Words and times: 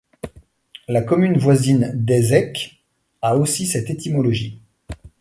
La 0.87 1.03
commune 1.03 1.37
voisine 1.37 1.91
d'Aizecq 1.93 2.83
a 3.21 3.37
aussi 3.37 3.67
cette 3.67 3.91
étymologie. 3.91 4.59